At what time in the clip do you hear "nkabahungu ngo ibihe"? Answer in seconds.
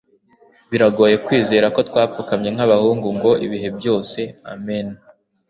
2.55-3.69